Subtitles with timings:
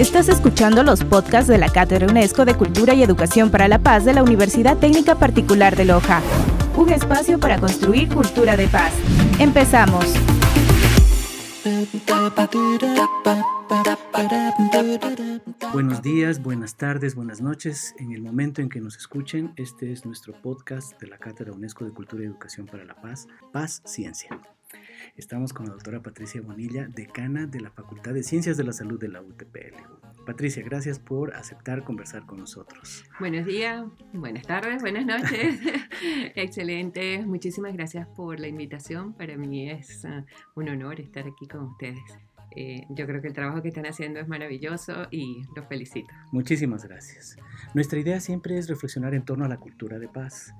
[0.00, 4.06] Estás escuchando los podcasts de la Cátedra UNESCO de Cultura y Educación para la Paz
[4.06, 6.22] de la Universidad Técnica Particular de Loja.
[6.74, 8.94] Un espacio para construir cultura de paz.
[9.38, 10.06] Empezamos.
[15.74, 17.94] Buenos días, buenas tardes, buenas noches.
[17.98, 21.84] En el momento en que nos escuchen, este es nuestro podcast de la Cátedra UNESCO
[21.84, 24.30] de Cultura y Educación para la Paz, Paz Ciencia.
[25.20, 28.98] Estamos con la doctora Patricia Bonilla, decana de la Facultad de Ciencias de la Salud
[28.98, 29.76] de la UTPL.
[30.24, 33.04] Patricia, gracias por aceptar conversar con nosotros.
[33.18, 33.84] Buenos días,
[34.14, 35.60] buenas tardes, buenas noches.
[36.34, 39.12] Excelente, muchísimas gracias por la invitación.
[39.12, 40.24] Para mí es uh,
[40.58, 42.00] un honor estar aquí con ustedes.
[42.56, 46.14] Eh, yo creo que el trabajo que están haciendo es maravilloso y los felicito.
[46.32, 47.36] Muchísimas gracias.
[47.74, 50.54] Nuestra idea siempre es reflexionar en torno a la cultura de paz.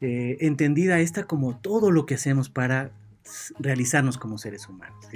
[0.00, 2.90] Eh, entendida esta como todo lo que hacemos para
[3.58, 5.06] realizarnos como seres humanos.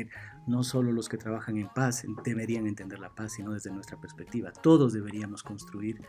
[0.46, 4.52] No solo los que trabajan en paz deberían entender la paz, sino desde nuestra perspectiva.
[4.52, 6.00] Todos deberíamos construir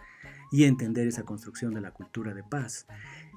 [0.52, 2.88] y entender esa construcción de la cultura de paz.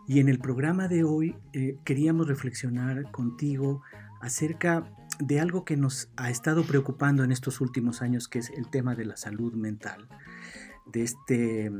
[0.06, 3.82] Y en el programa de hoy eh, queríamos reflexionar contigo
[4.20, 8.68] acerca de algo que nos ha estado preocupando en estos últimos años, que es el
[8.68, 10.08] tema de la salud mental.
[10.86, 11.70] De, este,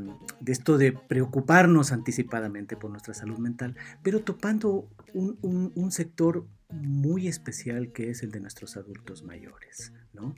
[0.41, 7.93] de esto de preocuparnos anticipadamente por nuestra salud mental, pero topando un sector muy especial
[7.93, 10.35] que es el de nuestros adultos mayores, ¿no?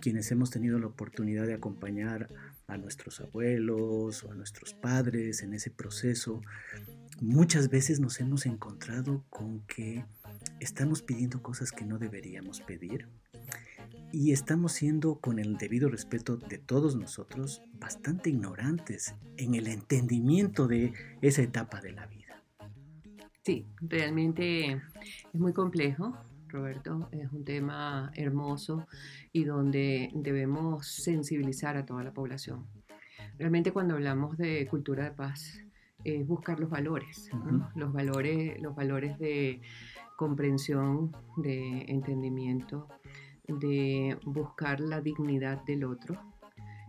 [0.00, 2.28] Quienes hemos tenido la oportunidad de acompañar
[2.66, 6.40] a nuestros abuelos o a nuestros padres en ese proceso,
[7.20, 10.04] muchas veces nos hemos encontrado con que
[10.60, 13.08] estamos pidiendo cosas que no deberíamos pedir
[14.12, 20.66] y estamos siendo, con el debido respeto de todos nosotros, bastante ignorantes en el entendimiento
[20.66, 22.19] de esa etapa de la vida.
[23.42, 26.14] Sí, realmente es muy complejo,
[26.48, 27.08] Roberto.
[27.10, 28.86] Es un tema hermoso
[29.32, 32.66] y donde debemos sensibilizar a toda la población.
[33.38, 35.58] Realmente cuando hablamos de cultura de paz
[36.04, 37.30] es buscar los valores,
[37.74, 39.62] los valores, los valores de
[40.16, 42.88] comprensión, de entendimiento,
[43.48, 46.20] de buscar la dignidad del otro,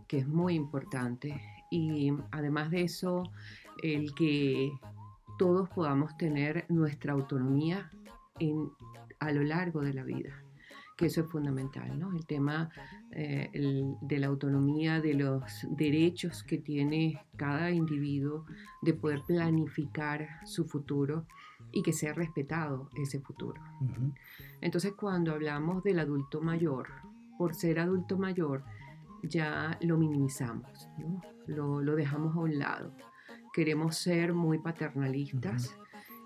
[0.05, 1.41] que es muy importante.
[1.69, 3.23] Y además de eso,
[3.81, 4.73] el que
[5.41, 7.89] todos podamos tener nuestra autonomía
[8.37, 8.69] en,
[9.19, 10.43] a lo largo de la vida,
[10.95, 12.15] que eso es fundamental, ¿no?
[12.15, 12.69] El tema
[13.09, 13.49] eh,
[14.01, 18.45] de la autonomía, de los derechos que tiene cada individuo
[18.83, 21.25] de poder planificar su futuro
[21.71, 23.59] y que sea respetado ese futuro.
[24.61, 26.89] Entonces, cuando hablamos del adulto mayor,
[27.39, 28.63] por ser adulto mayor,
[29.23, 31.19] ya lo minimizamos, ¿no?
[31.47, 32.93] lo, lo dejamos a un lado
[33.53, 35.75] queremos ser muy paternalistas.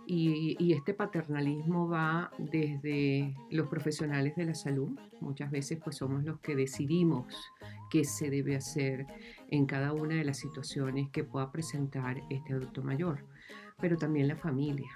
[0.08, 6.40] Y, este paternalismo va desde los profesionales de la salud, muchas veces pues somos los
[6.42, 7.26] que decidimos
[7.90, 9.08] qué se debe hacer
[9.50, 13.26] en cada una de las situaciones que pueda presentar este adulto mayor
[13.80, 14.90] pero también la familia,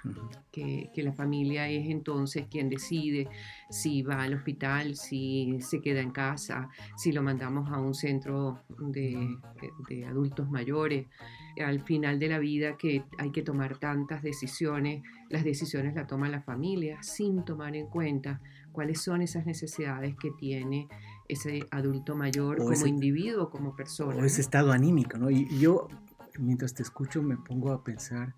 [0.50, 3.28] que, la familia es entonces quien decide
[3.68, 8.60] si va al hospital, si se queda en casa, si lo mandamos a un centro
[8.78, 9.36] de,
[9.88, 11.06] de adultos mayores.
[11.64, 16.28] Al final de la vida que hay que tomar tantas decisiones, las decisiones las toma
[16.28, 18.40] la familia sin tomar en cuenta
[18.72, 20.88] cuáles son esas necesidades que tiene
[21.28, 24.16] ese adulto mayor como individuo, como persona.
[24.16, 25.30] O ese estado anímico, ¿no?
[25.30, 25.88] Y yo,
[26.38, 28.34] mientras te escucho, me pongo a pensar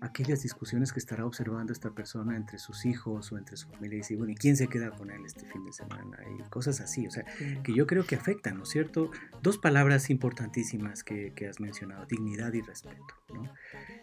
[0.00, 3.98] aquellas discusiones que estará observando esta persona entre sus hijos o entre su familia y
[3.98, 6.18] dice, bueno, ¿y quién se queda con él este fin de semana?
[6.38, 7.24] Y cosas así, o sea,
[7.62, 9.10] que yo creo que afectan, ¿no es cierto?
[9.42, 13.52] Dos palabras importantísimas que, que has mencionado, dignidad y respeto, ¿no?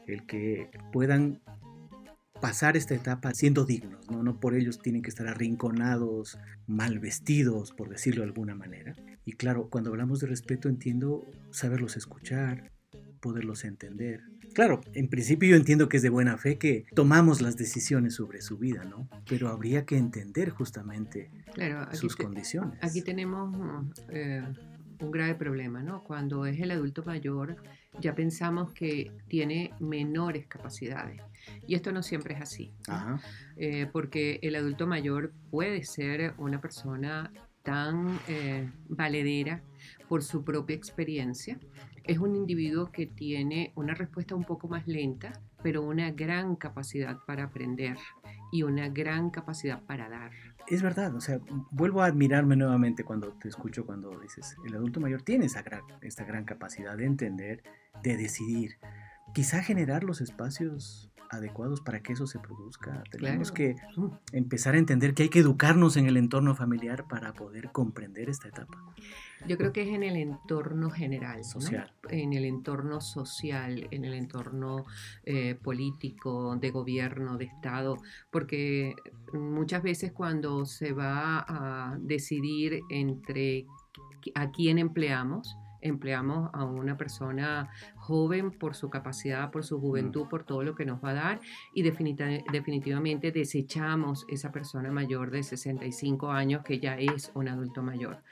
[0.08, 1.42] El que puedan
[2.42, 4.22] pasar esta etapa siendo dignos, ¿no?
[4.22, 8.96] No por ellos tienen que estar arrinconados, mal vestidos, por decirlo de alguna manera.
[9.24, 12.72] Y claro, cuando hablamos de respeto entiendo saberlos escuchar,
[13.22, 14.22] poderlos entender,
[14.56, 18.42] Claro, en principio yo entiendo que es de buena fe que tomamos las decisiones sobre
[18.42, 19.10] su vida, ¿no?
[19.28, 21.30] Pero habría que entender justamente
[21.92, 22.80] sus condiciones.
[22.82, 23.54] Aquí tenemos
[24.08, 24.42] eh,
[25.02, 26.06] un grave problema, ¿no?
[26.06, 27.58] Cuando es el adulto mayor,
[28.00, 31.22] ya pensamos que tiene menores capacidades.
[31.68, 32.74] Y esto no siempre es así.
[33.58, 37.30] Eh, porque el adulto mayor puede ser una persona
[37.62, 39.62] tan eh, valedera
[40.08, 41.60] por su propia experiencia
[42.08, 47.18] es un individuo que tiene una respuesta un poco más lenta, pero una gran capacidad
[47.26, 47.98] para aprender
[48.52, 50.32] y una gran capacidad para dar.
[50.68, 51.40] Es verdad, o sea,
[51.72, 55.82] vuelvo a admirarme nuevamente cuando te escucho cuando dices, el adulto mayor tiene esa gran,
[56.02, 57.64] esta gran capacidad de entender,
[58.04, 58.78] de decidir,
[59.34, 63.04] quizá generar los espacios adecuados para que eso se produzca.
[63.10, 63.76] Tenemos que
[64.32, 68.48] empezar a entender que hay que educarnos en el entorno familiar para poder comprender esta
[68.48, 68.82] etapa.
[69.48, 71.92] Yo creo que es en el entorno general, social.
[72.10, 74.86] en el entorno social, en el entorno
[75.24, 77.98] eh, político, de gobierno, de Estado,
[78.32, 78.96] porque
[79.34, 83.68] muchas veces cuando se va a decidir entre
[84.34, 85.56] a quién empleamos,
[85.86, 90.86] empleamos a una persona joven por su capacidad, por su juventud, por todo lo que
[90.86, 91.42] nos va a dar
[91.74, 98.24] y definitivamente desechamos esa persona mayor de 65 años que ya es un adulto mayor.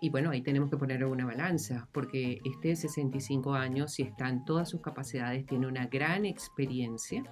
[0.00, 4.28] Y bueno, ahí tenemos que poner una balanza, porque este de 65 años, si está
[4.28, 7.22] en todas sus capacidades, tiene una gran experiencia,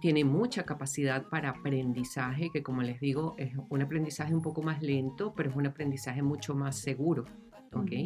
[0.00, 4.82] tiene mucha capacidad para aprendizaje, que como les digo, es un aprendizaje un poco más
[4.82, 7.24] lento, pero es un aprendizaje mucho más seguro.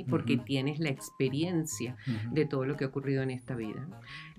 [0.09, 1.97] Porque tienes la experiencia
[2.31, 3.87] de todo lo que ha ocurrido en esta vida.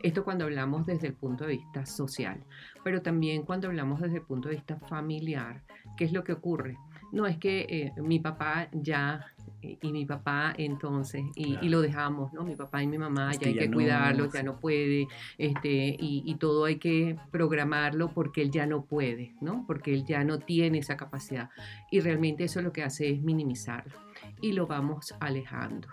[0.01, 2.43] Esto cuando hablamos desde el punto de vista social,
[2.83, 5.63] pero también cuando hablamos desde el punto de vista familiar,
[5.97, 6.77] ¿qué es lo que ocurre?
[7.11, 9.25] No es que eh, mi papá ya
[9.61, 12.43] y mi papá entonces, y, lo dejamos, ¿no?
[12.43, 15.07] Mi papá y mi mamá ya hay que cuidarlo, ya no puede,
[15.37, 19.65] este, y, y, todo hay que programarlo porque él ya no puede, ¿no?
[19.65, 21.49] Porque él ya no tiene esa capacidad.
[21.91, 24.06] Y realmente eso lo que hace es minimizarlo
[24.41, 25.87] y lo vamos alejando.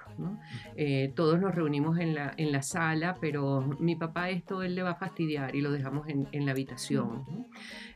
[0.77, 4.83] Eh, todos nos reunimos en la, en la sala, pero mi papá esto él le
[4.83, 7.25] va a fastidiar y lo dejamos en, en la habitación.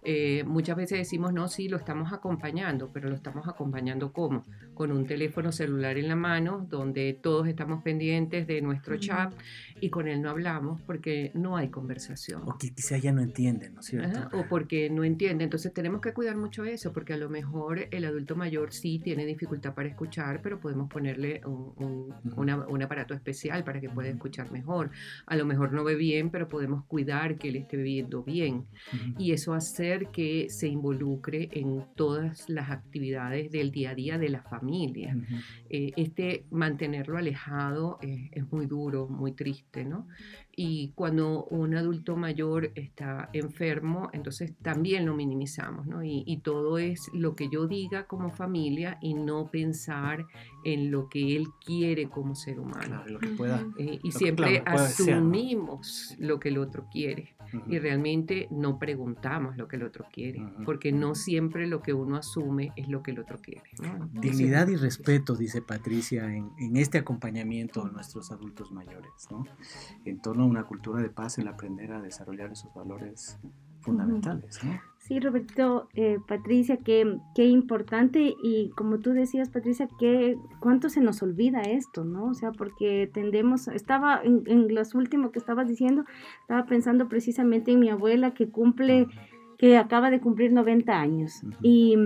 [0.02, 4.44] Eh, muchas veces decimos, no, sí, lo estamos acompañando, pero lo estamos acompañando ¿cómo?
[4.74, 9.32] Con un teléfono celular en la mano, donde todos estamos pendientes de nuestro chat
[9.80, 12.42] y con él no hablamos porque no hay conversación.
[12.46, 14.36] O que quizá ya no entienden, ¿no es cierto?
[14.36, 15.44] O porque no entiende.
[15.44, 19.26] Entonces tenemos que cuidar mucho eso, porque a lo mejor el adulto mayor sí tiene
[19.26, 24.90] dificultad para escuchar, pero podemos ponerle un, un, aparato especial para que pueda escuchar mejor.
[25.26, 28.66] A lo mejor no ve bien, pero podemos cuidar que él esté viendo bien.
[29.18, 29.54] Y eso
[29.88, 35.16] hacer que se involucre en todas las actividades del día a día de la familia.
[35.70, 40.06] Eh, este mantenerlo alejado eh, es muy duro, muy triste, ¿no?
[40.54, 46.02] Y cuando un adulto mayor está enfermo, entonces también lo minimizamos, ¿no?
[46.02, 50.24] Y, todo es lo que yo diga como familia y no pensar
[50.64, 53.02] en lo que él quiere como ser humano.
[53.06, 57.34] lo que pueda, eh, y siempre asumimos lo que el otro quiere
[57.66, 62.16] y realmente no preguntamos lo que el otro quiere, porque no siempre lo que uno
[62.16, 63.62] asume es lo que el otro quiere.
[64.12, 69.44] Dignidad y respeto, dice Patricia, en, en, este acompañamiento a nuestros adultos mayores, ¿no?
[70.04, 73.38] en torno a una cultura de paz, el aprender a desarrollar esos valores
[73.80, 74.62] fundamentales.
[74.64, 74.80] ¿no?
[74.98, 81.00] Sí, Roberto, eh, Patricia, qué, qué importante y como tú decías, Patricia, qué, cuánto se
[81.00, 82.26] nos olvida esto, ¿no?
[82.26, 86.04] O sea, porque tendemos, estaba en, en los últimos que estabas diciendo,
[86.42, 89.06] estaba pensando precisamente en mi abuela que cumple,
[89.58, 91.96] que acaba de cumplir 90 años y,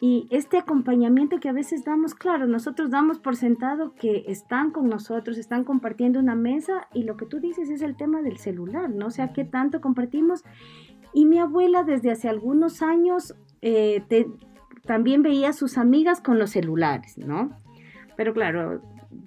[0.00, 4.88] y este acompañamiento que a veces damos, claro, nosotros damos por sentado que están con
[4.88, 8.90] nosotros, están compartiendo una mesa y lo que tú dices es el tema del celular,
[8.90, 9.06] ¿no?
[9.06, 10.44] O sea, qué tanto compartimos
[11.14, 14.02] y mi abuela desde hace algunos años eh,
[14.84, 17.56] también veía a sus amigas con los celulares, ¿no?
[18.16, 18.82] Pero claro,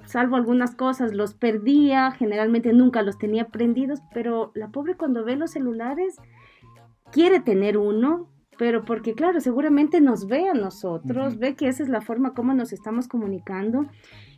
[0.05, 5.37] salvo algunas cosas, los perdía, generalmente nunca los tenía prendidos, pero la pobre cuando ve
[5.37, 6.17] los celulares
[7.11, 11.89] quiere tener uno, pero porque claro, seguramente nos ve a nosotros, ve que esa es
[11.89, 13.87] la forma como nos estamos comunicando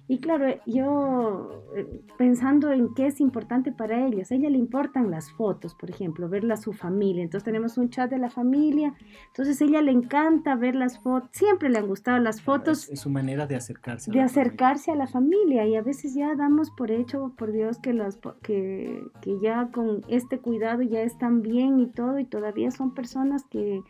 [0.09, 4.57] y claro, eh, yo eh, pensando en qué es importante para ellos, a ella le
[4.57, 7.21] importan las fotos, por ejemplo, verla a su familia.
[7.21, 8.95] Entonces tenemos un chat de la familia,
[9.27, 12.89] entonces a ella le encanta ver las fotos, siempre le han gustado las fotos.
[12.89, 14.09] Es, su manera de acercarse.
[14.09, 17.77] A de acercarse a la familia y a veces ya damos por hecho, por Dios,
[17.77, 22.71] que, las, que, que ya con este cuidado ya están bien y todo y todavía
[22.71, 23.83] son personas que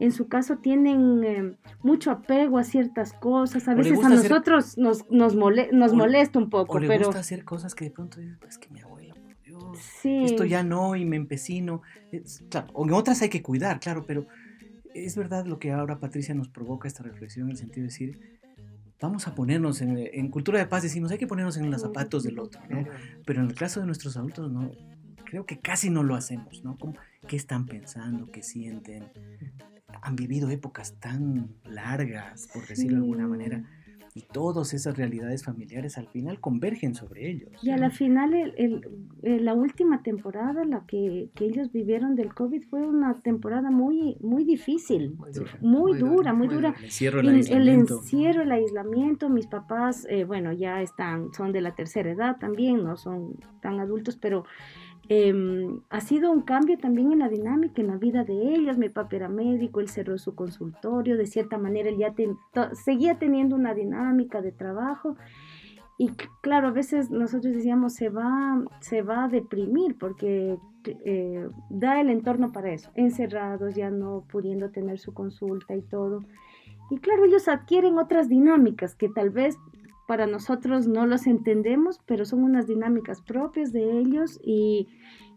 [0.00, 3.68] en su caso tienen eh, mucho apego a ciertas cosas.
[3.68, 6.74] A veces a nosotros nos, nos, molesta un poco.
[6.74, 9.78] O le gusta hacer cosas que de pronto dices, pues que mi abuela, por Dios,
[10.04, 11.82] esto ya no y me empecino.
[12.50, 14.26] claro, o en otras hay que cuidar, claro, pero
[14.94, 18.38] es verdad lo que ahora Patricia nos provoca esta reflexión en el sentido de decir,
[19.00, 22.22] vamos a ponernos en, en cultura de paz, decimos, hay que ponernos en los zapatos
[22.22, 22.84] del otro, ¿no?
[23.26, 24.70] Pero en el caso de nuestros adultos, no,
[25.34, 26.78] creo que casi no lo hacemos, ¿no?
[27.26, 28.30] ¿Qué están pensando?
[28.30, 29.04] ¿Qué sienten?
[30.04, 33.64] Han vivido épocas tan largas, por decirlo de alguna manera,
[34.16, 37.50] y todas esas realidades familiares al final convergen sobre ellos.
[37.62, 38.82] Y a la final, el,
[39.22, 44.44] la última temporada, la que, que, ellos vivieron del COVID, fue una temporada muy, muy
[44.44, 45.16] difícil,
[45.62, 46.74] muy dura, muy dura.
[46.78, 47.94] El encierro, el, aislamiento.
[47.94, 49.28] El encierro, el aislamiento.
[49.30, 53.80] Mis papás, eh, bueno, ya están, son de la tercera edad también, no son tan
[53.80, 54.44] adultos, pero
[55.08, 58.78] Em, ha sido un cambio también en la dinámica, en la vida de ellos.
[58.78, 62.14] Mi papá era médico, él cerró su consultorio, de cierta manera él ya
[62.72, 65.16] seguía teniendo una dinámica de trabajo.
[65.96, 70.58] Y claro, a veces nosotros decíamos, se va, se va a deprimir porque
[71.04, 76.24] eh, da el entorno para eso, encerrados, ya no pudiendo tener su consulta y todo.
[76.90, 79.56] Y claro, ellos adquieren otras dinámicas que tal vez
[80.06, 84.88] para nosotros no los entendemos, pero son unas dinámicas propias de ellos y,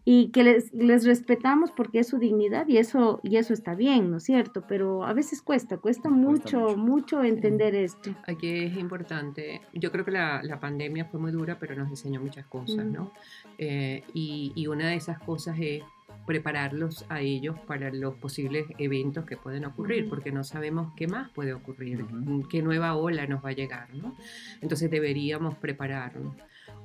[0.04, 4.10] y que les, les, respetamos porque es su dignidad y eso, y eso está bien,
[4.10, 4.64] ¿no es cierto?
[4.68, 8.14] Pero a veces cuesta, cuesta, mucho, mucho, entender esto.
[8.26, 12.20] Aquí es importante, yo creo que la, la, pandemia fue muy dura, pero nos enseñó
[12.20, 13.12] muchas cosas, ¿no?
[13.58, 15.82] Eh, y, y una de esas cosas es
[16.28, 21.30] prepararlos a ellos para los posibles eventos que pueden ocurrir, porque no sabemos qué más
[21.30, 22.04] puede ocurrir,
[22.50, 24.14] qué nueva ola nos va a llegar, ¿no?
[24.60, 26.36] Entonces deberíamos prepararnos.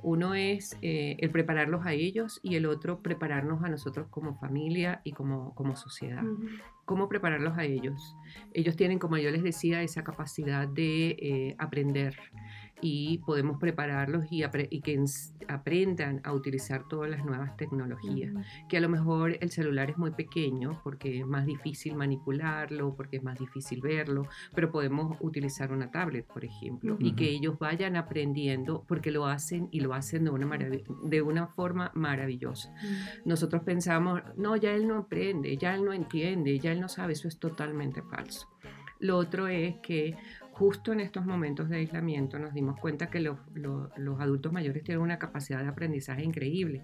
[0.01, 5.01] Uno es eh, el prepararlos a ellos y el otro prepararnos a nosotros como familia
[5.03, 6.23] y como, como sociedad.
[6.85, 8.15] ¿Cómo prepararlos a ellos?
[8.53, 12.17] Ellos tienen, como yo les decía, esa capacidad de eh, aprender,
[12.83, 14.43] y podemos prepararlos y,
[14.81, 15.05] que
[15.47, 18.33] aprendan a utilizar todas las nuevas tecnologías.
[18.67, 23.17] Que a lo mejor el celular es muy pequeño porque es más difícil manipularlo, porque
[23.17, 27.95] es más difícil verlo, pero podemos utilizar una tablet, por ejemplo, y que ellos vayan
[27.95, 30.49] aprendiendo porque lo hacen y lo hacen de una,
[31.05, 32.73] de una forma maravillosa.
[33.23, 37.13] Nosotros pensamos, no, ya él no aprende, ya él no entiende, ya él no sabe,
[37.13, 38.49] eso es totalmente falso.
[38.99, 40.15] Lo otro es que
[40.53, 43.38] justo en estos momentos de aislamiento nos dimos cuenta que los,
[44.19, 46.83] adultos mayores tienen una capacidad de aprendizaje increíble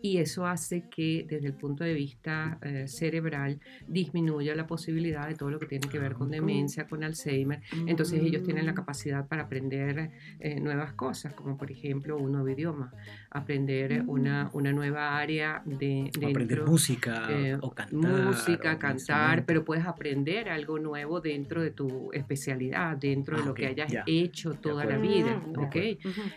[0.00, 3.58] y eso hace que desde el punto de vista eh, cerebral
[3.88, 7.60] disminuya la posibilidad de todo lo que tiene que ver con demencia, con Alzheimer.
[7.86, 12.48] Entonces ellos tienen la capacidad para aprender eh, nuevas cosas, como por ejemplo un nuevo
[12.48, 12.92] idioma,
[13.30, 16.10] aprender una, una nueva área de...
[16.24, 18.24] aprender música eh, o cantar.
[18.24, 23.54] Música, cantar, pero puedes aprender algo nuevo dentro de tu especialidad dentro de ah, lo
[23.54, 25.76] que hayas hecho toda la vida, ¿ok?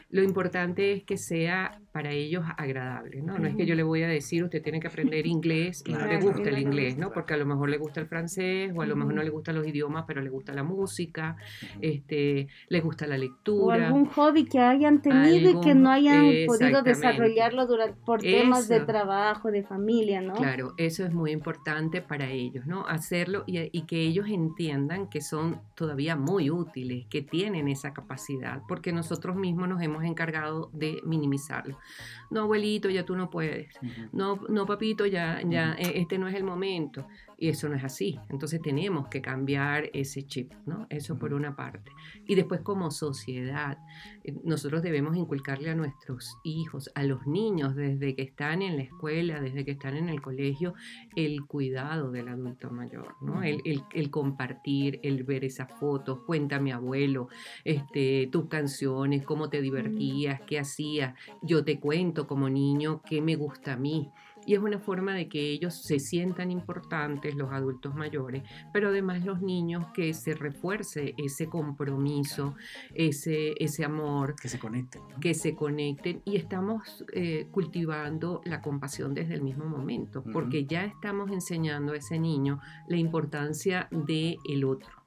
[0.10, 3.38] Lo importante es que sea para ellos agradable, ¿no?
[3.38, 6.06] No es que yo le voy a decir, usted tiene que aprender inglés y no
[6.06, 7.12] le gusta el inglés, ¿no?
[7.12, 9.56] Porque a lo mejor le gusta el francés o a lo mejor no le gustan
[9.56, 11.36] los idiomas, pero le gusta la música,
[11.82, 13.66] este, le gusta la lectura.
[13.66, 18.70] O algún hobby que hayan tenido y que no hayan podido desarrollarlo durante, por temas
[18.70, 20.34] de trabajo, de familia, ¿no?
[20.36, 22.86] Claro, eso es muy importante para ellos, ¿no?
[22.88, 28.62] Hacerlo y, y que ellos entiendan que son todavía muy útiles, que tienen esa capacidad,
[28.68, 31.81] porque nosotros mismos nos hemos encargado de minimizarlo.
[32.30, 33.74] No, abuelito, ya tú no puedes.
[34.12, 37.08] No, no, papito, ya, ya, e, este no es el momento.
[37.42, 38.20] Y eso no es así.
[38.30, 40.86] Entonces tenemos que cambiar ese chip, ¿no?
[40.92, 41.90] Eso por una parte.
[42.28, 43.80] Y después como sociedad,
[44.24, 48.84] eh, nosotros debemos inculcarle a nuestros hijos, a los niños, desde que están en la
[48.84, 50.76] escuela, desde que están en el colegio,
[51.16, 53.42] el cuidado del adulto mayor, ¿no?
[53.42, 57.28] El, el, compartir, el ver esas fotos, cuéntame abuelo,
[57.64, 63.36] este, tus canciones, cómo te divertías, qué hacías, yo te cuento como niño qué me
[63.36, 64.12] gusta a mí
[64.46, 68.44] y es una forma de que ellos se sientan importantes, los adultos mayores,
[68.74, 72.56] pero además los niños que se refuerce ese compromiso,
[72.94, 74.36] ese, ese amor.
[74.36, 75.02] Que se conecten.
[75.20, 80.86] Que se conecten y estamos eh, cultivando la compasión desde el mismo momento, porque ya
[80.86, 85.01] estamos enseñando a ese niño la importancia del el otro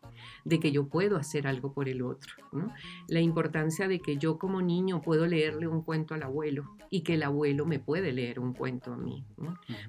[0.44, 2.34] de que yo puedo hacer algo por el otro,
[3.08, 7.14] la importancia de que yo como niño puedo leerle un cuento al abuelo y que
[7.14, 9.24] el abuelo me puede leer un cuento a mí.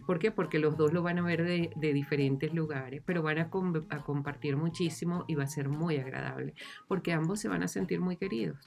[0.06, 0.32] ¿Por qué?
[0.32, 3.50] Porque los dos lo van a ver de, diferentes lugares, pero van a,
[3.90, 6.54] a compartir muchísimo y va a ser muy agradable,
[6.88, 8.58] porque ambos se van a sentir muy queridos.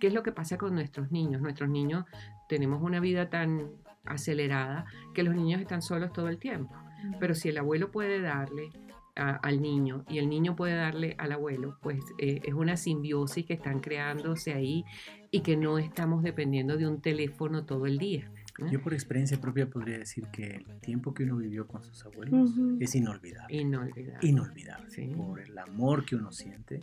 [0.00, 1.40] ¿Qué es lo que pasa con nuestros niños?
[1.40, 2.04] Nuestros niños
[2.48, 3.70] tenemos una vida tan
[4.04, 6.74] acelerada que los niños están solos todo el tiempo.
[7.20, 8.70] Pero si el abuelo puede darle
[9.16, 13.54] al niño y el niño puede darle al abuelo, pues eh, es una simbiosis que
[13.54, 14.84] están creándose ahí
[15.30, 18.30] y que no estamos dependiendo de un teléfono todo el día.
[18.70, 22.52] Yo por experiencia propia podría decir que el tiempo que uno vivió con sus abuelos
[22.80, 23.56] es inolvidable.
[23.56, 24.18] Inolvidable.
[24.28, 25.14] Inolvidable.
[25.16, 26.80] Por el amor que uno siente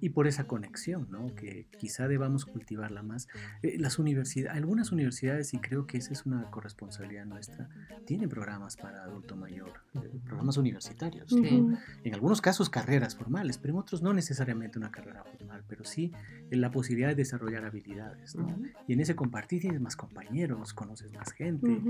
[0.00, 1.34] y por esa conexión, ¿no?
[1.34, 3.28] que quizá debamos cultivarla más.
[3.62, 7.68] Eh, las universidades, algunas universidades, y creo que esa es una corresponsabilidad nuestra,
[8.06, 11.32] tienen programas para adulto mayor, eh, programas universitarios.
[11.32, 16.12] En algunos casos carreras formales, pero en otros no necesariamente una carrera formal, pero sí
[16.50, 18.34] la posibilidad de desarrollar habilidades.
[18.36, 18.58] ¿no?
[18.86, 21.80] Y en ese compartir tienes más compañeros, conoces más gente.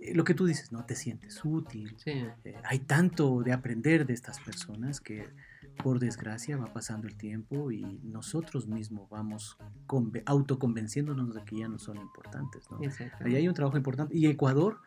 [0.00, 1.96] Eh, lo que tú dices, no te sientes útil.
[2.64, 5.28] hay tanto de aprender de estas personas que
[5.82, 9.56] por desgracia va pasando el tiempo y nosotros mismos vamos
[10.26, 12.68] autoconvenciéndonos de que ya no son importantes.
[12.70, 12.78] ¿no?
[13.20, 14.16] Ahí hay un trabajo importante.
[14.16, 14.80] Y Ecuador,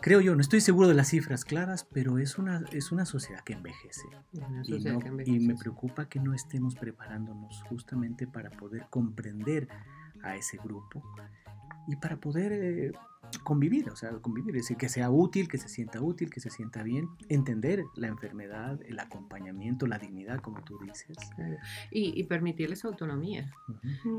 [0.00, 3.42] creo yo, no estoy seguro de las cifras claras, pero es una, es una sociedad
[3.44, 4.08] que envejece.
[4.64, 9.68] y, y me preocupa que no estemos preparándonos justamente para poder comprender
[10.22, 11.02] a ese grupo
[11.86, 12.92] y para poder eh,
[13.44, 16.50] convivir, o sea, convivir, es decir, que sea útil, que se sienta útil, que se
[16.50, 21.16] sienta bien, entender la enfermedad, el acompañamiento, la dignidad, como tú dices.
[21.90, 23.50] Y, permitirles autonomía.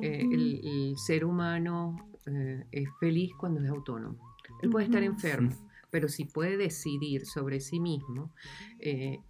[0.02, 4.36] Eh, el, ser humano eh, es feliz cuando es autónomo.
[4.62, 5.52] Él puede estar enfermo,
[5.90, 8.32] pero si puede decidir sobre sí mismo,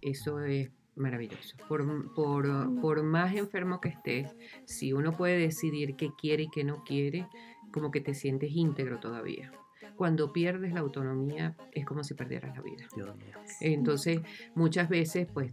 [0.00, 1.56] eso es maravilloso.
[1.68, 4.34] Por, por, por, más enfermo que estés,
[4.64, 7.26] si uno puede decidir qué quiere y qué no quiere,
[7.72, 9.52] como que te sientes íntegro todavía.
[9.96, 12.86] Cuando pierdes la autonomía es como si perdieras la vida.
[13.60, 14.20] Entonces,
[14.54, 15.52] muchas veces, pues,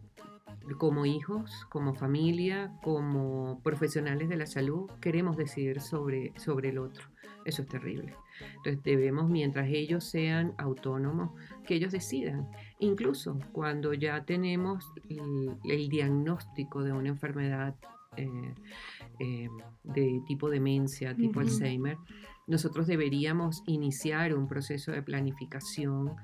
[0.77, 7.07] como hijos, como familia, como profesionales de la salud, queremos decidir sobre, sobre el otro.
[7.45, 8.13] Eso es terrible.
[8.57, 11.31] Entonces debemos, mientras ellos sean autónomos,
[11.65, 12.47] que ellos decidan.
[12.79, 17.75] Incluso cuando ya tenemos el, diagnóstico de una enfermedad
[18.23, 18.55] eh,
[19.19, 19.49] eh,
[19.83, 21.97] de tipo demencia, tipo Alzheimer,
[22.47, 26.15] nosotros deberíamos iniciar un proceso de planificación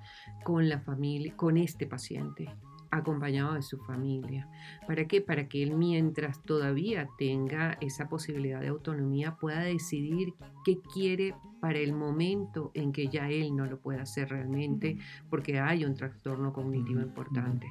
[0.43, 2.49] con la familia, con este paciente
[2.91, 4.49] acompañado de su familia.
[4.87, 5.21] ¿Para qué?
[5.21, 10.33] Para que él mientras todavía tenga esa posibilidad de autonomía pueda decidir
[10.63, 11.35] qué quiere
[11.65, 14.99] para el momento en que ya él no lo pueda hacer realmente
[15.31, 17.65] porque hay un trastorno cognitivo importante.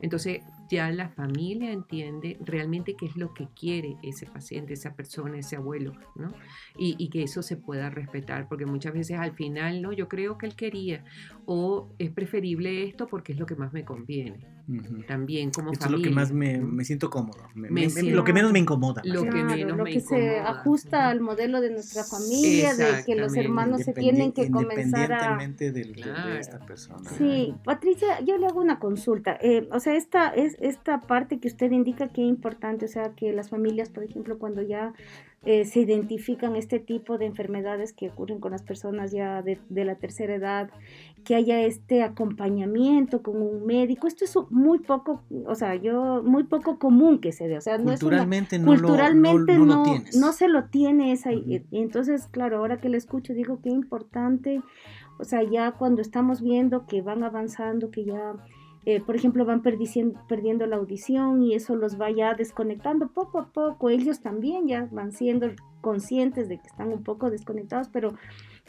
[0.00, 5.36] Entonces ya la familia entiende realmente qué es lo que quiere ese paciente, esa persona,
[5.36, 6.32] ese abuelo, ¿no?
[6.78, 10.38] Y, y que eso se pueda respetar porque muchas veces al final, no, yo creo
[10.38, 11.04] que él quería
[11.44, 14.54] o es preferible esto porque es lo que más me conviene.
[15.06, 18.60] También como Esto es lo que más me, me siento cómodo, lo que menos me
[18.60, 19.02] incomoda.
[19.04, 23.33] Lo que menos lo que se ajusta al modelo de nuestra familia, de que los
[23.36, 25.38] hermanos se tienen que comenzar a...
[25.38, 27.08] de esta persona.
[27.10, 29.38] Sí, Patricia, yo le hago una consulta.
[29.40, 33.10] Eh, o sea, esta, es, esta parte que usted indica que es importante, o sea,
[33.14, 34.92] que las familias, por ejemplo, cuando ya
[35.46, 39.96] eh, se identifican este tipo de enfermedades que ocurren con las personas ya de, la
[39.96, 40.70] tercera edad,
[41.24, 44.06] que haya este acompañamiento con un médico.
[44.06, 47.58] Esto es muy poco, o sea, yo muy poco común que se dé.
[47.58, 49.84] O sea, culturalmente no, culturalmente no,
[50.18, 51.32] no, se lo tiene esa.
[51.32, 54.62] y, entonces, claro, ahora que le escucho, digo qué importante.
[55.18, 58.34] O sea, ya cuando estamos viendo que van avanzando, que ya
[58.86, 63.46] eh, por ejemplo, van perdiendo la audición y eso los va ya desconectando poco a
[63.46, 63.88] poco.
[63.88, 65.48] Ellos también ya van siendo
[65.80, 68.14] conscientes de que están un poco desconectados, pero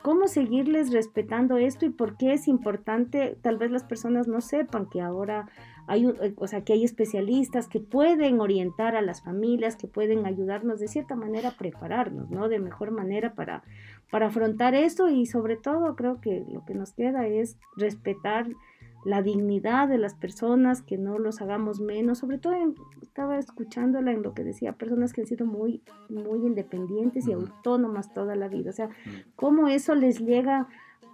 [0.02, 3.38] ¿cómo seguirles respetando esto y por qué es importante?
[3.42, 5.48] Tal vez las personas no sepan que ahora
[5.88, 10.26] hay, eh, o sea, que hay especialistas que pueden orientar a las familias, que pueden
[10.26, 12.48] ayudarnos de cierta manera a prepararnos, ¿no?
[12.48, 13.64] De mejor manera para,
[14.10, 18.48] para afrontar esto y sobre todo creo que lo que nos queda es respetar
[19.06, 22.54] la dignidad de las personas, que no los hagamos menos, sobre todo
[23.02, 28.12] estaba escuchándola en lo que decía, personas que han sido muy, muy independientes y autónomas
[28.14, 28.90] toda la vida, o sea,
[29.36, 30.68] cómo eso les llega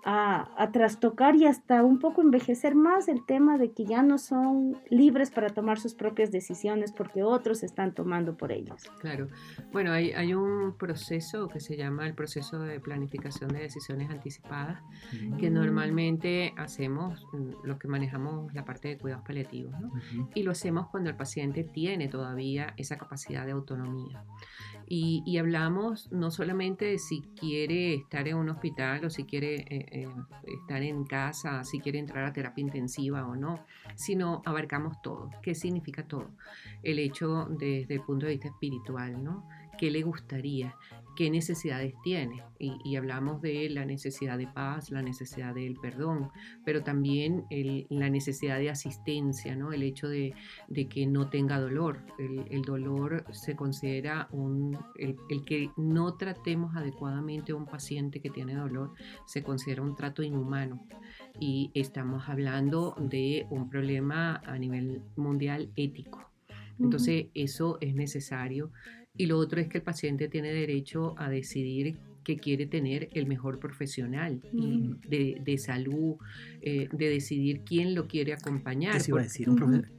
[0.04, 4.78] a, trastocar y hasta un poco envejecer más el tema de que ya no son
[4.89, 8.84] libres para tomar sus propias decisiones porque otros están tomando por ellos.
[9.00, 9.28] Claro.
[9.72, 14.82] Bueno, hay, hay un proceso que se llama el proceso de planificación de decisiones anticipadas,
[15.39, 15.54] que mm.
[15.54, 19.91] normalmente hacemos mm, los que manejamos la parte de cuidados paliativos, ¿no?
[20.34, 24.24] Y lo hacemos cuando el paciente tiene todavía esa capacidad de autonomía.
[24.93, 29.86] Y, hablamos no solamente de si quiere estar en un hospital o si quiere eh,
[29.89, 30.08] eh,
[30.60, 35.30] estar en casa, si quiere entrar a terapia intensiva o no, sino abarcamos todo.
[35.41, 36.32] ¿Qué significa todo?
[36.84, 39.47] El hecho desde el punto de vista espiritual, ¿no?
[39.77, 40.75] ¿Qué le gustaría?
[41.15, 42.43] Qué necesidades tiene.
[42.60, 46.30] Y, hablamos de la necesidad de paz, la necesidad del perdón,
[46.63, 47.45] pero también
[47.89, 49.74] la necesidad de asistencia, ¿no?
[49.74, 50.34] el hecho de,
[50.89, 52.06] que no tenga dolor.
[52.19, 58.54] El, dolor se considera un, el, que no tratemos adecuadamente a un paciente que tiene
[58.54, 58.93] dolor,
[59.26, 60.86] se considera un trato inhumano.
[61.39, 66.30] Y estamos hablando de un problema a nivel mundial ético.
[66.80, 68.71] Entonces, eso es necesario
[69.17, 73.26] y lo otro es que el paciente tiene derecho a decidir que quiere tener el
[73.26, 76.15] mejor profesional de, salud,
[76.62, 78.95] eh, de decidir quién lo quiere acompañar.
[78.95, 79.47] a decir?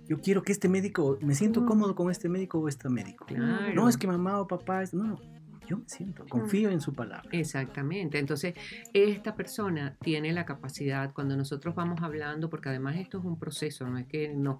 [0.09, 3.27] Yo quiero que este médico, me siento cómodo con este médico o este médico.
[3.75, 5.21] No es que mamá o papá, es, no,
[5.67, 7.29] yo me siento, confío en su palabra.
[7.33, 8.19] Exactamente.
[8.19, 8.55] Entonces,
[8.93, 13.89] esta persona tiene la capacidad, cuando nosotros vamos hablando, porque además esto es un proceso,
[13.89, 14.59] no es que nos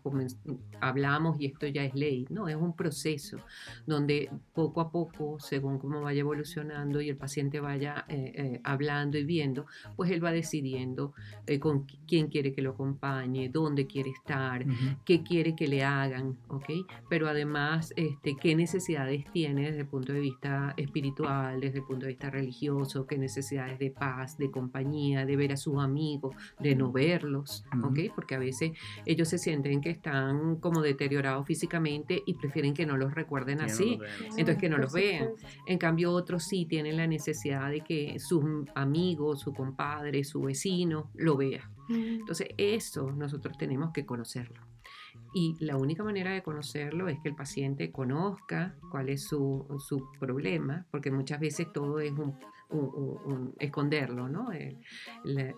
[0.81, 3.39] hablamos y esto ya es ley, no, es un proceso
[3.87, 9.19] donde poco a poco, según cómo vaya evolucionando y el paciente vaya eh, eh, hablando
[9.19, 11.15] y viendo, pues él va decidiendo
[11.47, 14.65] eh, con quién quiere que lo acompañe, dónde quiere estar,
[15.05, 16.71] qué quiere que le hagan, ¿ok?
[17.09, 22.07] Pero además, este, qué necesidades tiene desde el punto de vista espiritual, desde el punto
[22.07, 26.75] de vista religioso, qué necesidades de paz, de compañía, de ver a sus amigos, de
[26.75, 28.15] no verlos, ¿ok?
[28.15, 28.73] Porque a veces
[29.07, 33.99] ellos se sienten que están como deteriorados físicamente y prefieren que no los recuerden así,
[34.37, 35.31] entonces que no los vean.
[35.67, 41.11] En cambio, otros sí tienen la necesidad de que sus amigos, su compadre, su vecino
[41.15, 41.71] lo vea.
[41.89, 44.61] Entonces, eso nosotros tenemos que conocerlo.
[45.35, 50.11] Y la única manera de conocerlo es que el paciente conozca cuál es su, su
[50.21, 52.37] problema, porque muchas veces todo es un
[53.59, 54.49] esconderlo, ¿no?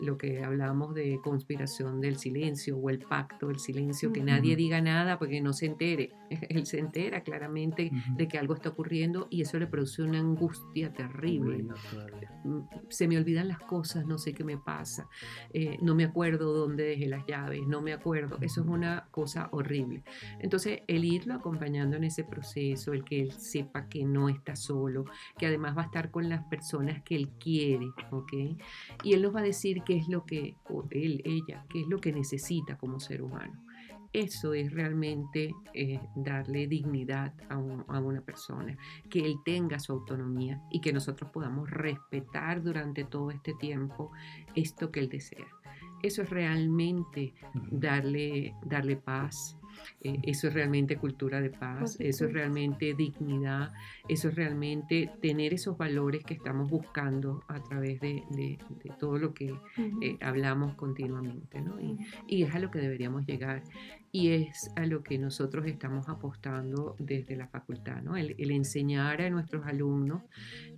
[0.01, 4.81] lo que hablamos de conspiración del silencio o el pacto del silencio, que nadie diga
[4.81, 6.13] nada porque no se entere.
[6.49, 10.93] Él se entera claramente de que algo está ocurriendo y eso le produce una angustia
[10.93, 11.65] terrible.
[12.45, 15.09] Mm, se me olvidan las cosas, no sé qué me pasa,
[15.53, 18.39] eh, no me acuerdo dónde dejé las llaves, no me acuerdo.
[18.41, 20.03] Eso es una cosa horrible.
[20.41, 25.05] Entonces, el irlo acompañando en ese proceso, el que él sepa que no está solo,
[25.39, 28.33] que además va a estar con las personas que él quiere, ¿ok?
[29.03, 31.87] Y él nos va a decir qué es lo que, o él, ella, qué es
[31.89, 33.61] lo que necesita como ser humano.
[34.13, 38.79] Eso es realmente eh, darle dignidad a, a, una persona,
[39.11, 44.13] que él tenga su autonomía y que nosotros podamos respetar durante todo este tiempo
[44.55, 45.49] esto que él desea.
[46.05, 47.33] Eso es realmente
[47.71, 49.57] darle, darle paz,
[50.01, 53.73] eh, eso es realmente cultura de paz, eso es realmente dignidad,
[54.09, 58.59] eso es realmente tener esos valores que estamos buscando a través de,
[58.99, 59.55] todo lo que
[60.03, 61.61] eh, hablamos continuamente.
[61.61, 61.81] ¿no?
[61.81, 63.63] Y, es a lo que deberíamos llegar
[64.13, 68.17] y es a lo que nosotros estamos apostando desde la facultad, ¿no?
[68.17, 70.23] el, enseñar a nuestros alumnos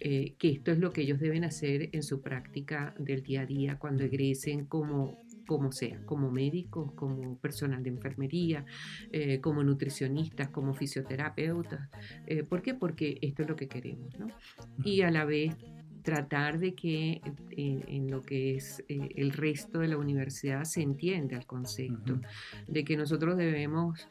[0.00, 3.46] eh, que esto es lo que ellos deben hacer en su práctica del día a
[3.46, 8.64] día cuando egresen como como sea, como médicos, como personal de enfermería,
[9.12, 11.88] eh, como nutricionistas, como fisioterapeutas.
[12.26, 12.74] Eh, ¿Por qué?
[12.74, 14.28] Porque esto es lo que queremos, ¿no?
[14.84, 15.56] Y a la vez
[16.02, 21.36] tratar de que eh, en, lo que es el resto de la universidad se entienda
[21.36, 22.20] el concepto
[22.68, 24.08] de que nosotros debemos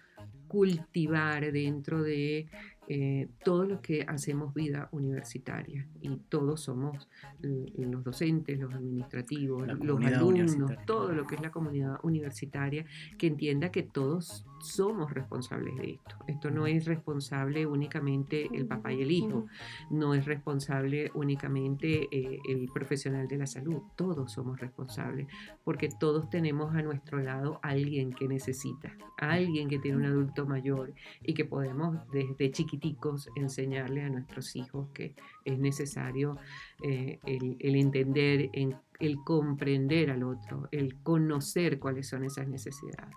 [0.48, 2.48] cultivar dentro de
[2.88, 7.08] eh, todos los que hacemos vida universitaria y todos somos
[7.42, 12.86] los docentes, los administrativos, los alumnos, todo lo que es la comunidad universitaria,
[13.18, 16.16] que entienda que todos somos responsables de esto.
[16.28, 19.46] Esto no es responsable únicamente el papá y el hijo,
[19.90, 25.28] no es responsable únicamente eh, el profesional de la salud, todos somos responsables,
[25.64, 30.94] porque todos tenemos a nuestro lado alguien que necesita, alguien que tiene un adulto mayor
[31.24, 36.38] y que podemos desde chiquiticos enseñarle a nuestros hijos que es necesario
[36.84, 43.16] eh, el, el, entender, el comprender al otro, el conocer cuáles son esas necesidades.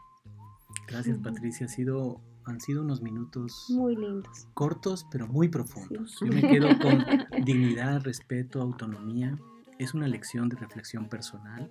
[0.86, 1.66] Gracias, Patricia.
[1.66, 4.48] Ha sido, han sido unos minutos muy lindos.
[4.54, 6.18] Cortos, pero muy profundos.
[6.20, 7.04] Yo me quedo con
[7.44, 9.38] dignidad, respeto, autonomía.
[9.78, 11.70] Es una lección de reflexión personal.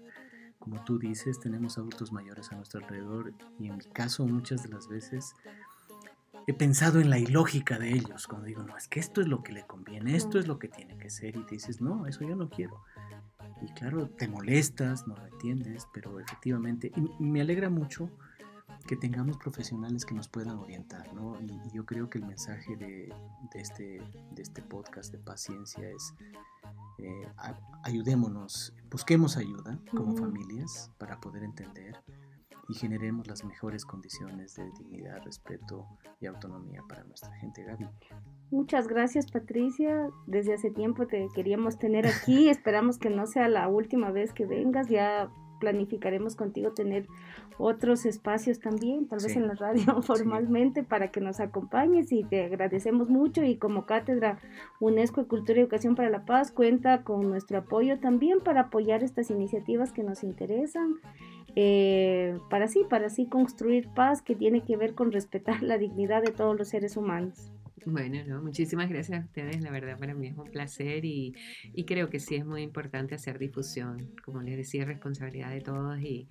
[0.60, 4.70] Como tú dices, tenemos adultos mayores a nuestro alrededor y en mi caso muchas de
[4.70, 5.34] las veces
[6.48, 8.26] he pensado en la ilógica de ellos.
[8.26, 10.70] Cuando digo, no, es que esto es lo que le conviene, esto es lo que
[10.70, 12.84] tiene que ser y te dices, no, eso yo no quiero.
[13.62, 18.10] Y claro, te molestas, no lo entiendes, pero efectivamente, y me alegra mucho
[18.88, 21.40] que tengamos profesionales que nos puedan orientar, ¿no?
[21.42, 23.14] Y, yo creo que el mensaje de,
[23.54, 26.14] este, de este podcast de paciencia es
[26.98, 27.28] eh,
[27.84, 32.02] ayudémonos, busquemos ayuda como familias para poder entender
[32.70, 35.88] y generemos las mejores condiciones de dignidad, respeto
[36.20, 37.88] y autonomía para nuestra gente, Gaby.
[38.52, 43.68] Muchas gracias Patricia, desde hace tiempo te queríamos tener aquí, esperamos que no sea la
[43.68, 47.08] última vez que vengas, ya planificaremos contigo tener
[47.58, 52.12] otros espacios también, tal vez en la radio formalmente, para que nos acompañes.
[52.12, 53.44] Y te agradecemos mucho.
[53.44, 54.40] Y como Cátedra
[54.80, 59.04] UNESCO de Cultura y Educación para la Paz cuenta con nuestro apoyo también para apoyar
[59.04, 60.96] estas iniciativas que nos interesan,
[61.60, 66.22] eh, para así, para así construir paz que tiene que ver con respetar la dignidad
[66.22, 67.52] de todos los seres humanos.
[67.90, 71.34] Bueno, no, muchísimas gracias a ustedes, la verdad para mí es un placer y,
[71.74, 75.98] y, creo que sí es muy importante hacer difusión, como les decía, responsabilidad de todos
[76.02, 76.28] y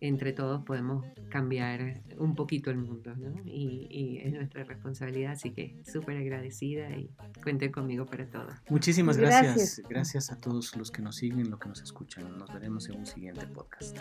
[0.00, 3.40] entre todos podemos cambiar un poquito el mundo, ¿no?
[3.46, 7.08] Y, y es nuestra responsabilidad, así que súper agradecida y
[7.42, 8.48] cuenten conmigo para todo.
[8.68, 9.54] Muchísimas gracias.
[9.54, 12.96] gracias, gracias a todos los que nos siguen, los que nos escuchan, nos veremos en
[12.98, 13.96] un siguiente podcast.